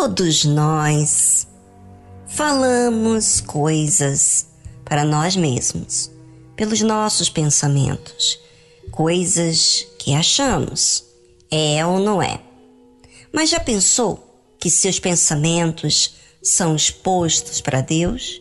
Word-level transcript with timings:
Todos 0.00 0.44
nós 0.44 1.48
falamos 2.28 3.40
coisas 3.40 4.46
para 4.84 5.04
nós 5.04 5.34
mesmos, 5.34 6.08
pelos 6.54 6.80
nossos 6.82 7.28
pensamentos, 7.28 8.38
coisas 8.92 9.84
que 9.98 10.14
achamos, 10.14 11.04
é 11.50 11.84
ou 11.84 11.98
não 11.98 12.22
é. 12.22 12.40
Mas 13.32 13.50
já 13.50 13.58
pensou 13.58 14.40
que 14.60 14.70
seus 14.70 15.00
pensamentos 15.00 16.14
são 16.40 16.76
expostos 16.76 17.60
para 17.60 17.80
Deus? 17.80 18.40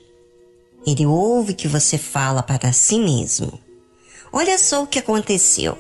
Ele 0.86 1.08
ouve 1.08 1.56
que 1.56 1.68
você 1.68 1.98
fala 1.98 2.44
para 2.44 2.72
si 2.72 3.00
mesmo. 3.00 3.60
Olha 4.32 4.60
só 4.60 4.84
o 4.84 4.88
que 4.88 5.00
aconteceu. 5.00 5.76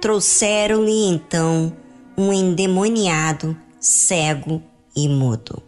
Trouxeram-lhe 0.00 1.06
então 1.06 1.72
um 2.18 2.32
endemoniado, 2.32 3.56
cego 3.84 4.62
e 4.96 5.06
mudo, 5.06 5.62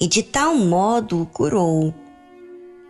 e 0.00 0.08
de 0.08 0.24
tal 0.24 0.56
modo 0.56 1.22
o 1.22 1.26
curou, 1.26 1.94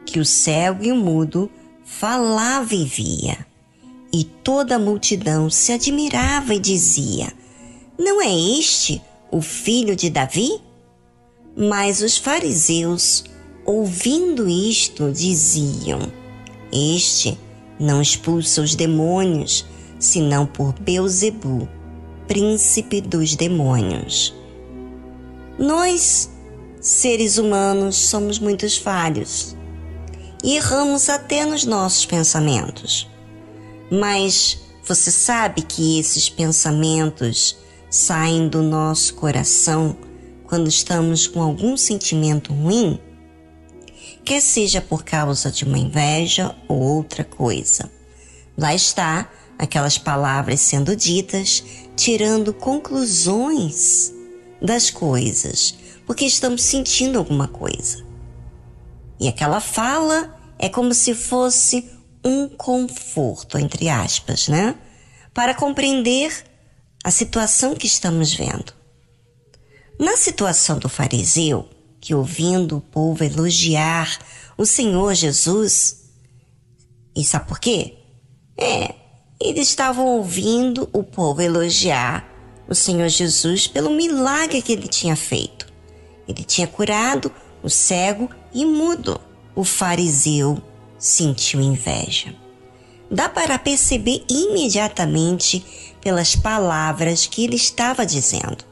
que 0.07 0.19
o 0.19 0.25
cego 0.25 0.83
e 0.83 0.91
o 0.91 0.97
mudo 0.97 1.51
falava 1.85 2.75
e 2.75 2.83
via, 2.83 3.47
e 4.11 4.25
toda 4.25 4.77
a 4.77 4.79
multidão 4.79 5.51
se 5.51 5.71
admirava 5.71 6.55
e 6.55 6.59
dizia: 6.59 7.31
Não 7.99 8.23
é 8.23 8.35
este 8.59 9.03
o 9.31 9.43
filho 9.43 9.95
de 9.95 10.09
Davi? 10.09 10.59
Mas 11.55 12.01
os 12.01 12.17
fariseus, 12.17 13.23
ouvindo 13.67 14.49
isto, 14.49 15.13
diziam: 15.13 16.11
Este 16.73 17.39
não 17.79 18.01
expulsa 18.01 18.63
os 18.63 18.75
demônios, 18.75 19.67
senão 19.99 20.47
por 20.47 20.73
Beuzebu, 20.73 21.69
príncipe 22.27 23.03
dos 23.03 23.37
demônios. 23.37 24.35
Nós, 25.59 26.31
seres 26.81 27.39
humanos, 27.39 27.97
somos 27.97 28.39
muitos 28.39 28.77
falhos 28.77 29.57
e 30.43 30.57
erramos 30.57 31.09
até 31.09 31.45
nos 31.47 31.65
nossos 31.65 32.05
pensamentos. 32.05 33.09
Mas 33.91 34.59
você 34.85 35.11
sabe 35.11 35.63
que 35.63 35.99
esses 35.99 36.29
pensamentos 36.29 37.57
saem 37.89 38.49
do 38.49 38.63
nosso 38.63 39.15
coração 39.15 39.97
quando 40.45 40.69
estamos 40.69 41.27
com 41.27 41.41
algum 41.41 41.77
sentimento 41.77 42.53
ruim? 42.53 42.99
Quer 44.25 44.41
seja 44.41 44.81
por 44.81 45.05
causa 45.05 45.53
de 45.53 45.65
uma 45.65 45.79
inveja 45.79 46.55
ou 46.67 46.81
outra 46.81 47.23
coisa. 47.23 47.91
Lá 48.59 48.75
está 48.75 49.31
aquelas 49.57 49.99
palavras 49.99 50.61
sendo 50.61 50.97
ditas, 50.97 51.63
tirando 51.95 52.53
conclusões 52.53 54.14
das 54.65 54.91
coisas, 54.91 55.75
porque 56.07 56.25
estamos 56.25 56.63
sentindo 56.63 57.19
alguma 57.19 57.47
coisa. 57.47 58.03
E 59.21 59.29
aquela 59.29 59.61
fala 59.61 60.35
é 60.59 60.71
como 60.71 60.95
se 60.95 61.15
fosse 61.15 61.91
um 62.25 62.49
conforto, 62.49 63.59
entre 63.59 63.91
aspas, 63.91 64.49
né? 64.49 64.75
Para 65.35 65.55
compreender 65.55 66.33
a 67.05 67.11
situação 67.11 67.75
que 67.75 67.87
estamos 67.87 68.33
vendo. 68.33 68.73
Na 70.01 70.17
situação 70.17 70.79
do 70.79 70.89
fariseu, 70.89 71.69
que 72.01 72.15
ouvindo 72.15 72.79
o 72.79 72.81
povo 72.81 73.23
elogiar 73.23 74.19
o 74.57 74.65
Senhor 74.65 75.15
Jesus, 75.15 76.05
e 77.15 77.23
sabe 77.23 77.49
por 77.49 77.61
quê? 77.61 77.99
É, 78.57 78.95
eles 79.39 79.69
estavam 79.69 80.07
ouvindo 80.07 80.89
o 80.93 81.03
povo 81.03 81.43
elogiar 81.43 82.34
o 82.69 82.75
Senhor 82.75 83.09
Jesus 83.09 83.67
pelo 83.67 83.91
milagre 83.91 84.63
que 84.63 84.73
ele 84.73 84.89
tinha 84.89 85.17
feito. 85.17 85.73
Ele 86.27 86.43
tinha 86.43 86.67
curado 86.67 87.31
o 87.63 87.69
cego 87.69 88.31
e 88.53 88.65
mudo. 88.65 89.21
O 89.55 89.65
fariseu 89.65 90.61
sentiu 90.99 91.61
inveja. 91.61 92.35
Dá 93.11 93.29
para 93.29 93.59
perceber 93.59 94.25
imediatamente 94.29 95.65
pelas 96.01 96.35
palavras 96.35 97.27
que 97.27 97.45
ele 97.45 97.57
estava 97.57 98.05
dizendo 98.05 98.65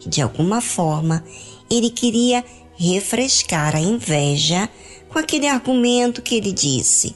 que, 0.00 0.08
de 0.08 0.20
alguma 0.20 0.60
forma, 0.60 1.24
ele 1.70 1.90
queria 1.90 2.44
refrescar 2.76 3.76
a 3.76 3.80
inveja 3.80 4.68
com 5.08 5.18
aquele 5.18 5.46
argumento 5.46 6.20
que 6.20 6.34
ele 6.34 6.50
disse 6.50 7.14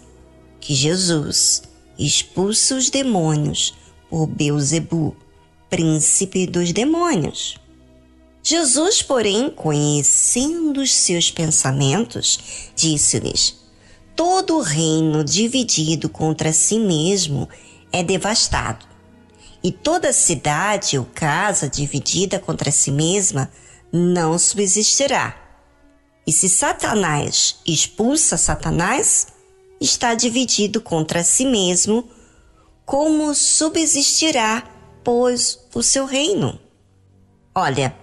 que 0.61 0.75
Jesus 0.75 1.63
expulsa 1.99 2.77
os 2.77 2.91
demônios 2.91 3.75
por 4.09 4.27
Beuzebu, 4.27 5.17
príncipe 5.69 6.47
dos 6.47 6.73
demônios. 6.73 7.59
Jesus, 8.43 9.03
porém, 9.03 9.51
conhecendo 9.51 10.81
os 10.81 10.93
seus 10.93 11.31
pensamentos, 11.31 12.71
disse-lhes: 12.75 13.57
Todo 14.17 14.61
reino 14.61 15.23
dividido 15.23 16.09
contra 16.09 16.53
si 16.53 16.79
mesmo 16.79 17.49
é 17.93 18.03
devastado, 18.03 18.87
e 19.63 19.71
toda 19.71 20.13
cidade 20.13 20.99
ou 20.99 21.05
casa 21.05 21.69
dividida 21.69 22.39
contra 22.39 22.71
si 22.71 22.91
mesma 22.91 23.51
não 23.93 24.39
subsistirá. 24.39 25.37
E 26.27 26.33
se 26.33 26.49
Satanás 26.49 27.57
expulsa 27.67 28.37
Satanás, 28.37 29.29
está 29.81 30.15
dividido 30.15 30.81
contra 30.81 31.25
si 31.25 31.45
mesmo, 31.45 32.09
como 32.85 33.35
subsistirá, 33.35 34.63
pois, 35.03 35.59
o 35.75 35.83
seu 35.83 36.05
reino? 36.05 36.59
Olha, 37.55 37.95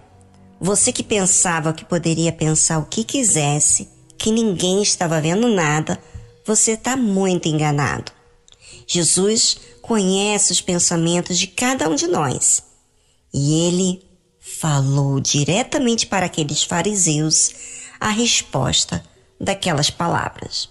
você 0.59 0.91
que 0.91 1.03
pensava 1.03 1.73
que 1.73 1.85
poderia 1.85 2.31
pensar 2.31 2.79
o 2.79 2.85
que 2.85 3.03
quisesse, 3.03 3.89
que 4.17 4.31
ninguém 4.31 4.81
estava 4.81 5.21
vendo 5.21 5.47
nada, 5.47 6.01
você 6.45 6.71
está 6.71 6.95
muito 6.95 7.47
enganado. 7.47 8.11
Jesus 8.87 9.57
conhece 9.81 10.51
os 10.51 10.61
pensamentos 10.61 11.37
de 11.37 11.47
cada 11.47 11.89
um 11.89 11.95
de 11.95 12.07
nós 12.07 12.63
e 13.33 13.67
ele 13.67 14.01
falou 14.39 15.19
diretamente 15.19 16.07
para 16.07 16.25
aqueles 16.25 16.63
fariseus 16.63 17.53
a 17.99 18.09
resposta 18.09 19.03
daquelas 19.39 19.89
palavras. 19.89 20.69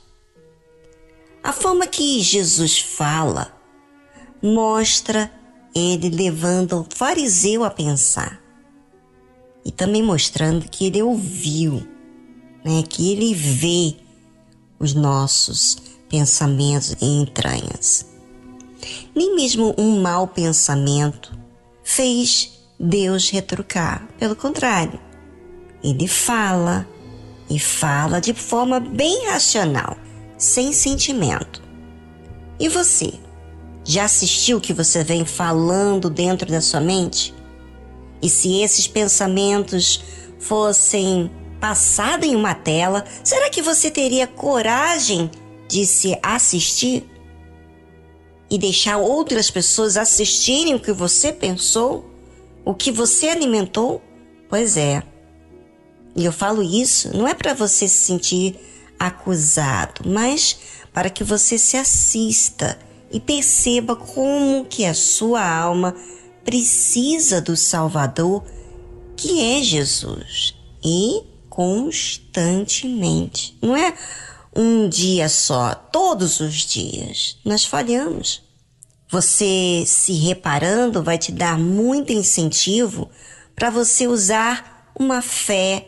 A 1.43 1.53
forma 1.53 1.87
que 1.87 2.23
Jesus 2.23 2.79
fala 2.79 3.53
mostra 4.43 5.31
ele 5.75 6.09
levando 6.09 6.81
o 6.81 6.87
fariseu 6.89 7.65
a 7.65 7.71
pensar 7.71 8.41
e 9.65 9.71
também 9.73 10.03
mostrando 10.03 10.69
que 10.69 10.87
ele 10.87 11.03
ouviu, 11.03 11.87
né, 12.65 12.83
que 12.89 13.11
ele 13.13 13.35
vê 13.35 13.97
os 14.79 14.95
nossos 14.95 15.79
pensamentos 16.09 16.97
e 17.01 17.07
entranhas. 17.07 18.07
Nem 19.15 19.35
mesmo 19.35 19.75
um 19.79 20.01
mau 20.01 20.29
pensamento 20.29 21.37
fez 21.83 22.53
Deus 22.79 23.31
retrucar, 23.31 24.07
pelo 24.19 24.37
contrário, 24.37 25.01
ele 25.83 26.07
fala 26.07 26.87
e 27.49 27.59
fala 27.59 28.21
de 28.21 28.35
forma 28.35 28.81
bem 28.81 29.27
racional 29.27 29.97
sem 30.37 30.73
sentimento. 30.73 31.63
E 32.59 32.69
você? 32.69 33.24
Já 33.85 34.05
assistiu 34.05 34.57
o 34.57 34.61
que 34.61 34.73
você 34.73 35.05
vem 35.05 35.27
falando 35.27 36.09
dentro 36.09 36.51
da 36.51 36.63
sua 36.63 36.81
mente? 36.81 37.35
E 38.23 38.31
se 38.31 38.63
esses 38.63 38.89
pensamentos 38.89 40.03
fossem 40.41 41.31
passados 41.61 42.27
em 42.27 42.35
uma 42.35 42.55
tela, 42.55 43.05
será 43.23 43.51
que 43.51 43.61
você 43.61 43.91
teria 43.91 44.27
coragem 44.27 45.31
de 45.69 45.85
se 45.85 46.19
assistir? 46.23 47.07
E 48.51 48.57
deixar 48.57 48.97
outras 48.97 49.51
pessoas 49.51 49.99
assistirem 49.99 50.75
o 50.75 50.81
que 50.81 50.93
você 50.93 51.33
pensou? 51.33 52.11
O 52.65 52.75
que 52.75 52.91
você 52.91 53.29
alimentou? 53.29 54.03
Pois 54.49 54.79
é. 54.79 55.03
E 56.17 56.25
eu 56.25 56.33
falo 56.33 56.63
isso 56.63 57.15
não 57.15 57.29
é 57.29 57.35
para 57.35 57.53
você 57.53 57.87
se 57.89 58.07
sentir 58.07 58.57
acusado, 58.99 60.03
mas 60.07 60.57
para 60.93 61.11
que 61.11 61.25
você 61.25 61.59
se 61.59 61.77
assista 61.77 62.79
e 63.15 63.21
perceba 63.21 63.95
como 63.95 64.65
que 64.65 64.85
a 64.85 64.93
sua 64.93 65.49
alma 65.49 65.95
precisa 66.45 67.41
do 67.41 67.57
Salvador, 67.57 68.43
que 69.17 69.41
é 69.41 69.63
Jesus, 69.63 70.57
e 70.85 71.23
constantemente. 71.49 73.57
Não 73.63 73.77
é 73.77 73.95
um 74.55 74.89
dia 74.89 75.29
só, 75.29 75.77
todos 75.77 76.41
os 76.41 76.67
dias. 76.67 77.39
Nós 77.45 77.65
falhamos. 77.65 78.43
Você 79.09 79.85
se 79.87 80.15
reparando 80.15 81.01
vai 81.01 81.17
te 81.17 81.31
dar 81.31 81.57
muito 81.57 82.13
incentivo 82.13 83.09
para 83.55 83.71
você 83.71 84.09
usar 84.09 84.91
uma 84.99 85.23
fé 85.23 85.87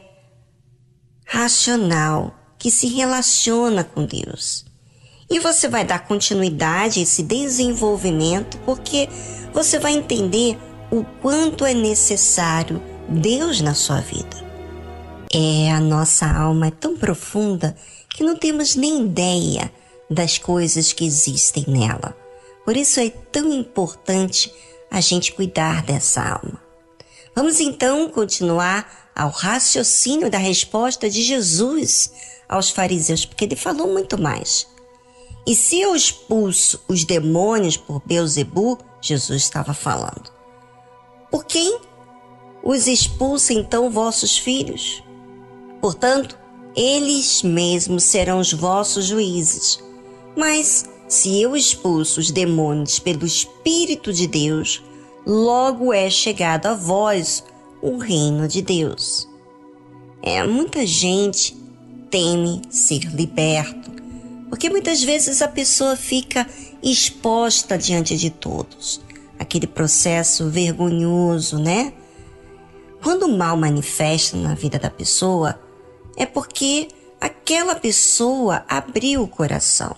racional 1.24 2.38
que 2.56 2.70
se 2.70 2.86
relaciona 2.86 3.82
com 3.82 4.04
Deus. 4.04 4.64
E 5.28 5.40
você 5.40 5.68
vai 5.68 5.84
dar 5.84 6.06
continuidade 6.06 7.00
a 7.00 7.02
esse 7.02 7.22
desenvolvimento 7.22 8.58
porque 8.58 9.08
você 9.52 9.78
vai 9.78 9.92
entender 9.92 10.56
o 10.90 11.04
quanto 11.20 11.64
é 11.64 11.74
necessário 11.74 12.80
Deus 13.08 13.60
na 13.60 13.74
sua 13.74 14.00
vida. 14.00 14.44
É, 15.32 15.72
a 15.72 15.80
nossa 15.80 16.26
alma 16.26 16.68
é 16.68 16.70
tão 16.70 16.96
profunda 16.96 17.76
que 18.10 18.22
não 18.22 18.36
temos 18.36 18.76
nem 18.76 19.04
ideia 19.04 19.70
das 20.08 20.38
coisas 20.38 20.92
que 20.92 21.04
existem 21.04 21.64
nela. 21.66 22.16
Por 22.64 22.76
isso 22.76 23.00
é 23.00 23.10
tão 23.10 23.52
importante 23.52 24.52
a 24.90 25.00
gente 25.00 25.32
cuidar 25.32 25.82
dessa 25.82 26.22
alma. 26.22 26.60
Vamos 27.34 27.60
então 27.60 28.08
continuar 28.08 29.10
ao 29.14 29.30
raciocínio 29.30 30.30
da 30.30 30.38
resposta 30.38 31.10
de 31.10 31.22
Jesus 31.22 32.12
aos 32.48 32.70
fariseus, 32.70 33.24
porque 33.24 33.44
ele 33.44 33.56
falou 33.56 33.92
muito 33.92 34.16
mais. 34.16 34.66
E 35.46 35.54
se 35.54 35.80
eu 35.80 35.94
expulso 35.94 36.82
os 36.88 37.04
demônios 37.04 37.76
por 37.76 38.02
Beuzebu, 38.04 38.78
Jesus 39.00 39.42
estava 39.42 39.72
falando. 39.72 40.32
Por 41.30 41.44
quem 41.44 41.78
os 42.64 42.88
expulsa 42.88 43.52
então 43.52 43.88
vossos 43.88 44.36
filhos? 44.36 45.04
Portanto, 45.80 46.36
eles 46.74 47.42
mesmos 47.42 48.02
serão 48.04 48.40
os 48.40 48.52
vossos 48.52 49.06
juízes. 49.06 49.78
Mas 50.36 50.84
se 51.08 51.40
eu 51.40 51.54
expulso 51.54 52.18
os 52.18 52.30
demônios 52.32 52.98
pelo 52.98 53.24
Espírito 53.24 54.12
de 54.12 54.26
Deus, 54.26 54.82
logo 55.24 55.92
é 55.92 56.10
chegado 56.10 56.66
a 56.66 56.74
vós 56.74 57.44
o 57.80 57.96
reino 57.96 58.48
de 58.48 58.62
Deus. 58.62 59.28
É, 60.22 60.44
muita 60.44 60.84
gente 60.84 61.56
teme 62.10 62.62
ser 62.68 63.04
liberto, 63.14 63.95
porque 64.48 64.70
muitas 64.70 65.02
vezes 65.02 65.42
a 65.42 65.48
pessoa 65.48 65.96
fica 65.96 66.46
exposta 66.82 67.76
diante 67.76 68.16
de 68.16 68.30
todos. 68.30 69.00
Aquele 69.38 69.66
processo 69.66 70.48
vergonhoso, 70.48 71.58
né? 71.58 71.92
Quando 73.02 73.24
o 73.24 73.36
mal 73.36 73.56
manifesta 73.56 74.36
na 74.36 74.54
vida 74.54 74.78
da 74.78 74.90
pessoa, 74.90 75.60
é 76.16 76.24
porque 76.24 76.88
aquela 77.20 77.74
pessoa 77.74 78.64
abriu 78.68 79.22
o 79.22 79.28
coração. 79.28 79.94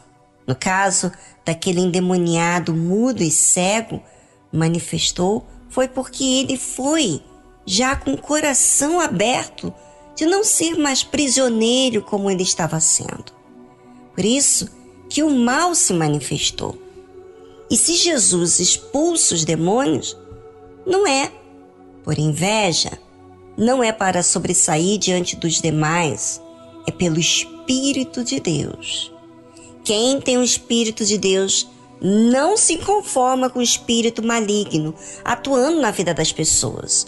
No 0.47 0.55
caso 0.55 1.13
daquele 1.45 1.81
endemoniado 1.81 2.75
mudo 2.75 3.23
e 3.23 3.31
cego, 3.31 4.03
manifestou 4.53 5.47
foi 5.69 5.87
porque 5.87 6.25
ele 6.25 6.57
foi 6.57 7.23
já 7.67 7.95
com 7.95 8.15
o 8.15 8.19
coração 8.19 9.01
aberto 9.01 9.73
de 10.17 10.25
não 10.25 10.43
ser 10.43 10.77
mais 10.77 11.05
prisioneiro 11.05 12.03
como 12.03 12.31
ele 12.31 12.43
estava 12.43 12.81
sendo. 12.81 13.38
Por 14.19 14.25
isso 14.25 14.69
que 15.09 15.23
o 15.23 15.31
mal 15.31 15.77
se 15.77 15.93
manifestou. 15.93 16.77
E 17.71 17.77
se 17.77 17.95
Jesus 17.95 18.59
expulsa 18.59 19.33
os 19.33 19.45
demônios, 19.45 20.17
não 20.85 21.07
é 21.07 21.31
por 22.03 22.19
inveja, 22.19 22.99
não 23.57 23.81
é 23.81 23.93
para 23.93 24.25
sobressair 24.25 24.99
diante 24.99 25.37
dos 25.37 25.61
demais, 25.61 26.43
é 26.85 26.91
pelo 26.91 27.21
Espírito 27.21 28.25
de 28.25 28.41
Deus. 28.41 29.13
Quem 29.85 30.21
tem 30.21 30.37
o 30.37 30.43
Espírito 30.43 31.05
de 31.05 31.17
Deus 31.17 31.69
não 32.03 32.57
se 32.57 32.77
conforma 32.79 33.49
com 33.49 33.61
o 33.61 33.63
espírito 33.63 34.21
maligno 34.21 34.97
atuando 35.25 35.81
na 35.81 35.93
vida 35.93 36.13
das 36.13 36.33
pessoas. 36.33 37.07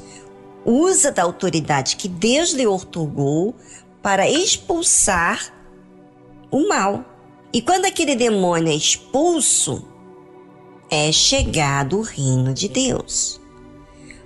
Usa 0.65 1.11
da 1.11 1.25
autoridade 1.25 1.97
que 1.97 2.07
Deus 2.07 2.53
lhe 2.53 2.69
otorgou 2.69 3.53
para 4.01 4.31
expulsar 4.31 5.59
o 6.51 6.69
mal. 6.69 7.05
E 7.53 7.61
quando 7.61 7.85
aquele 7.85 8.15
demônio 8.15 8.73
é 8.73 8.75
expulso, 8.75 9.85
é 10.91 11.11
chegado 11.13 11.99
o 11.99 12.03
reino 12.03 12.53
de 12.53 12.69
Deus. 12.69 13.41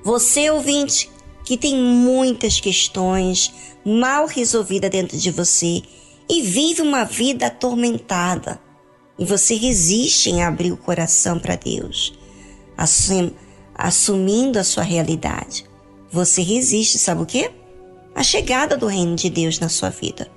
Você, 0.03 0.51
ouvinte, 0.51 1.11
que 1.45 1.57
tem 1.57 1.77
muitas 1.77 2.61
questões 2.61 3.53
mal 3.85 4.27
resolvidas 4.27 4.91
dentro 4.91 5.17
de 5.17 5.31
você 5.31 5.83
e 6.29 6.43
vive 6.43 6.81
uma 6.83 7.05
vida 7.05 7.47
atormentada, 7.47 8.59
e 9.19 9.25
você 9.25 9.55
resiste 9.55 10.31
em 10.31 10.43
abrir 10.43 10.73
o 10.73 10.77
coração 10.77 11.39
para 11.39 11.55
Deus, 11.55 12.19
assum, 12.77 13.31
assumindo 13.75 14.59
a 14.59 14.65
sua 14.65 14.83
realidade, 14.83 15.67
você 16.11 16.43
resiste, 16.43 16.99
sabe 16.99 17.23
o 17.23 17.27
quê? 17.27 17.51
A 18.15 18.23
chegada 18.23 18.77
do 18.77 18.87
reino 18.87 19.17
de 19.17 19.29
Deus 19.29 19.59
na 19.59 19.69
sua 19.69 19.91
vida. 19.91 20.31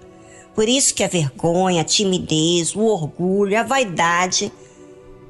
Por 0.57 0.67
isso 0.67 0.95
que 0.95 1.03
a 1.03 1.07
vergonha, 1.07 1.83
a 1.83 1.85
timidez, 1.85 2.75
o 2.75 2.81
orgulho, 2.81 3.59
a 3.59 3.61
vaidade 3.61 4.51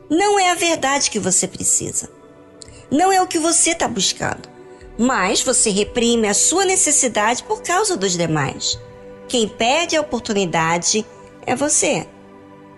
não 0.09 0.39
é 0.39 0.51
a 0.51 0.55
verdade 0.55 1.11
que 1.11 1.19
você 1.19 1.45
precisa. 1.45 2.09
Não 2.89 3.11
é 3.11 3.21
o 3.21 3.27
que 3.27 3.37
você 3.37 3.71
está 3.71 3.89
buscando. 3.89 4.47
Mas 4.97 5.41
você 5.41 5.69
reprime 5.69 6.29
a 6.29 6.33
sua 6.33 6.63
necessidade 6.63 7.43
por 7.43 7.61
causa 7.61 7.97
dos 7.97 8.13
demais. 8.13 8.79
Quem 9.27 9.49
perde 9.49 9.97
a 9.97 10.01
oportunidade 10.01 11.05
é 11.45 11.53
você. 11.57 12.07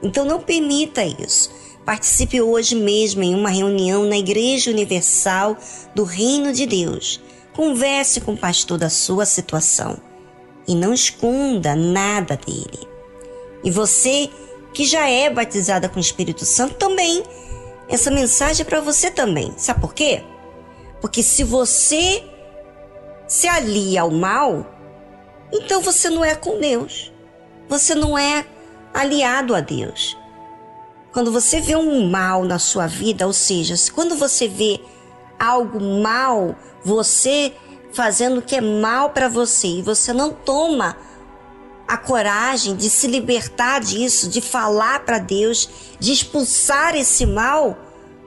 Então 0.02 0.26
não 0.26 0.42
permita 0.42 1.04
isso. 1.04 1.52
Participe 1.86 2.42
hoje 2.42 2.74
mesmo 2.74 3.22
em 3.22 3.36
uma 3.36 3.50
reunião 3.52 4.06
na 4.06 4.18
Igreja 4.18 4.72
Universal 4.72 5.56
do 5.94 6.04
Reino 6.04 6.52
de 6.52 6.66
Deus. 6.66 7.22
Converse 7.54 8.20
com 8.20 8.34
o 8.34 8.38
pastor 8.38 8.80
da 8.80 8.90
sua 8.90 9.28
situação 9.28 10.09
e 10.70 10.76
não 10.76 10.94
esconda 10.94 11.76
nada 11.76 12.38
dele. 12.38 12.88
E 13.64 13.72
você 13.72 14.30
que 14.72 14.86
já 14.86 15.10
é 15.10 15.28
batizada 15.28 15.90
com 15.90 15.98
o 15.98 16.00
Espírito 16.00 16.46
Santo 16.46 16.76
também, 16.76 17.24
essa 17.90 18.12
mensagem 18.12 18.62
é 18.62 18.70
para 18.70 18.80
você 18.80 19.10
também. 19.10 19.52
Sabe 19.58 19.82
por 19.82 19.96
quê? 19.96 20.24
Porque 21.02 21.24
se 21.24 21.44
você 21.44 22.24
se 23.28 23.48
alia 23.48 24.02
ao 24.02 24.12
mal, 24.12 24.64
então 25.52 25.82
você 25.82 26.08
não 26.08 26.24
é 26.24 26.36
com 26.36 26.60
Deus. 26.60 27.12
Você 27.68 27.96
não 27.96 28.16
é 28.16 28.46
aliado 28.94 29.56
a 29.56 29.62
Deus. 29.62 30.16
Quando 31.12 31.32
você 31.32 31.60
vê 31.60 31.76
um 31.76 32.08
mal 32.08 32.44
na 32.44 32.60
sua 32.60 32.86
vida, 32.86 33.26
ou 33.26 33.34
seja, 33.34 33.74
quando 33.92 34.16
você 34.16 34.48
vê 34.48 34.80
algo 35.40 35.82
mal, 35.82 36.56
você 36.86 37.54
fazendo 37.92 38.40
o 38.40 38.42
que 38.42 38.56
é 38.56 38.62
mal 38.62 39.12
para 39.12 39.28
você 39.28 39.68
e 39.68 39.82
você 39.82 40.14
não 40.14 40.32
toma 40.32 40.96
a 41.88 41.98
coragem 41.98 42.76
de 42.76 42.90
se 42.90 43.08
libertar 43.08 43.80
disso, 43.82 44.30
de 44.30 44.42
falar 44.42 45.06
para 45.06 45.18
Deus, 45.18 45.68
de 46.00 46.12
expulsar 46.12 46.96
esse 46.96 47.26
mal, 47.26 47.78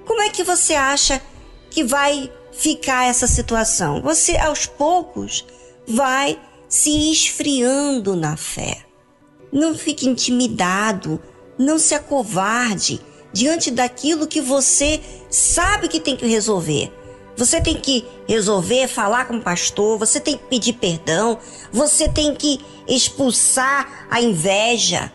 como 0.05 0.21
é 0.21 0.29
que 0.29 0.43
você 0.43 0.75
acha 0.75 1.23
que 1.71 1.85
vai 1.85 2.31
ficar 2.51 3.07
essa 3.07 3.27
situação? 3.29 4.03
Você 4.03 4.37
aos 4.37 4.67
poucos 4.67 5.47
vai 5.87 6.39
se 6.69 7.13
esfriando 7.13 8.17
na 8.17 8.37
fé. 8.37 8.85
Não 9.53 9.77
fique 9.77 10.09
intimidado, 10.09 11.21
não 11.57 11.79
se 11.79 11.95
acovarde 11.95 13.01
diante 13.33 13.71
daquilo 13.71 14.27
que 14.27 14.41
você 14.41 15.01
sabe 15.31 15.89
que 15.89 16.01
tem 16.01 16.17
que 16.17 16.27
resolver. 16.27 16.93
Você 17.37 17.61
tem 17.61 17.75
que 17.75 18.07
resolver, 18.29 18.87
falar 18.89 19.27
com 19.27 19.37
o 19.37 19.43
pastor, 19.43 19.99
você 19.99 20.21
tem 20.21 20.37
que 20.37 20.45
pedir 20.45 20.75
perdão, 20.75 21.39
você 21.73 22.09
tem 22.09 22.35
que 22.35 22.61
expulsar 22.87 24.07
a 24.11 24.21
inveja. 24.21 25.11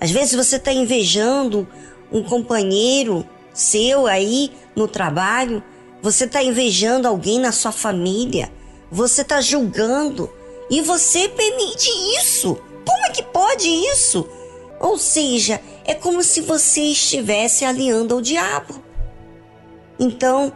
Às 0.00 0.10
vezes 0.10 0.34
você 0.34 0.56
está 0.56 0.72
invejando 0.72 1.68
um 2.10 2.22
companheiro 2.22 3.26
seu 3.52 4.06
aí 4.06 4.52
no 4.74 4.88
trabalho, 4.88 5.62
você 6.00 6.24
está 6.24 6.42
invejando 6.42 7.06
alguém 7.06 7.38
na 7.38 7.52
sua 7.52 7.72
família, 7.72 8.50
você 8.90 9.22
está 9.22 9.40
julgando 9.40 10.30
e 10.70 10.80
você 10.80 11.28
permite 11.28 11.90
isso. 12.18 12.58
Como 12.86 13.06
é 13.06 13.10
que 13.10 13.22
pode 13.22 13.68
isso? 13.68 14.26
Ou 14.80 14.96
seja, 14.96 15.60
é 15.84 15.94
como 15.94 16.22
se 16.22 16.40
você 16.40 16.80
estivesse 16.82 17.64
aliando 17.64 18.14
ao 18.14 18.20
diabo. 18.20 18.82
Então, 19.98 20.52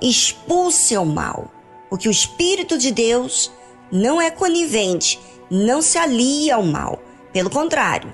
expulse 0.00 0.96
o 0.96 1.04
mal, 1.04 1.50
porque 1.88 2.08
o 2.08 2.10
Espírito 2.10 2.78
de 2.78 2.90
Deus 2.90 3.50
não 3.90 4.20
é 4.20 4.30
conivente, 4.30 5.20
não 5.50 5.82
se 5.82 5.98
alia 5.98 6.56
ao 6.56 6.62
mal. 6.62 7.02
Pelo 7.32 7.50
contrário, 7.50 8.12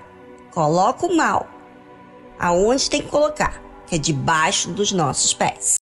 coloca 0.52 1.06
o 1.06 1.16
mal 1.16 1.48
aonde 2.38 2.90
tem 2.90 3.02
que 3.02 3.08
colocar, 3.08 3.62
que 3.86 3.94
é 3.94 3.98
debaixo 3.98 4.70
dos 4.70 4.92
nossos 4.92 5.32
pés. 5.32 5.76